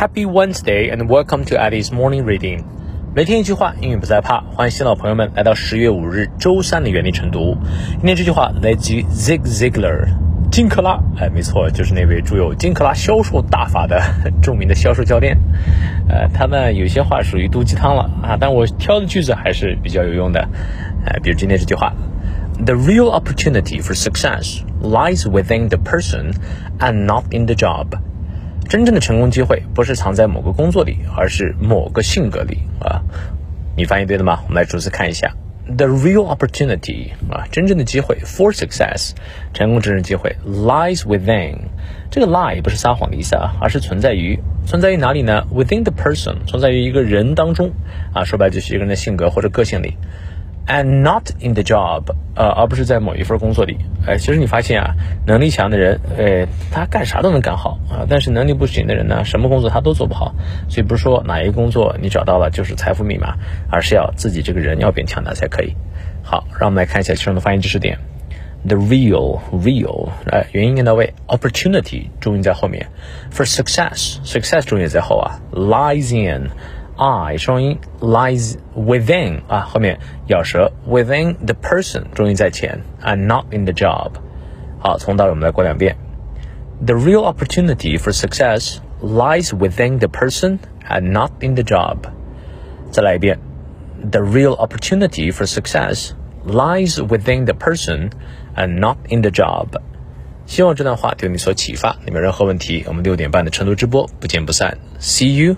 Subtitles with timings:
[0.00, 2.64] Happy Wednesday and welcome to Eddie's Morning Reading。
[3.14, 4.40] 每天一句话，英语不再怕。
[4.40, 7.54] 欢迎新老朋友们来到十月五日周三的原力晨读。
[7.98, 10.08] 今天这句话来自于 Zig Ziglar，
[10.50, 10.98] 金克拉。
[11.18, 14.02] 哎，没错，就是那位著有《金克拉销售大法》的
[14.40, 15.36] 著名的销售教练。
[16.08, 20.48] 呃，他呢有些话属于毒鸡汤了啊，但我挑的句子还是比较有用的。
[21.04, 21.92] 哎，比如今天这句话。
[22.64, 26.32] The real opportunity for success lies within the person
[26.78, 27.98] and not in the job.
[28.70, 33.02] 真正的成功机会不是藏在某个工作里，而是某个性格里啊。
[33.76, 34.42] 你翻译对了吗？
[34.46, 35.34] 我们来逐字看一下。
[35.76, 39.10] The real opportunity 啊，真正的机会 for success，
[39.54, 41.56] 成功真正机会 lies within。
[42.12, 47.72] 这个 lie 不是撒谎的意思啊，而是存在于存在于哪里呢？Within the person，存在于一个人当中
[48.14, 48.22] 啊。
[48.22, 49.96] 说白就是一个人的性格或者个性里。
[50.66, 52.04] And not in the job，
[52.36, 53.76] 呃，而不是在某一份工作里。
[54.06, 54.94] 哎，其实你发现啊，
[55.26, 58.06] 能力强的人，哎，他干啥都能干好啊。
[58.08, 60.32] 但是能力不行的人呢，什么工作他都做不好。
[60.68, 63.34] 所以不是说哪一个工作你找到了就是财富密码，
[63.68, 65.74] 而是要自己这个人要变强大才可以。
[66.22, 67.98] 好，让我们来看一下其中的发音知识点。
[68.64, 72.86] The real, real，哎，元音念到位，opportunity 重音在后面。
[73.32, 76.50] For success, success 重音在后啊，lies in。
[76.99, 84.11] I 双音 lies within 啊，后面咬舌 within the person 重音在前，and not in the job。
[84.79, 85.97] 好，从到我们来过两遍。
[86.85, 90.59] The real opportunity for success lies within the person
[90.89, 91.97] and not in the job。
[92.91, 93.39] 再来一遍。
[94.11, 96.11] The real opportunity for success
[96.45, 98.11] lies within the person
[98.55, 99.67] and not in the job。
[100.45, 101.95] 希望这段话对你所启发。
[102.05, 104.77] 你们任何问题，我们六点半的晨读直播不见不散。
[104.99, 105.55] See you.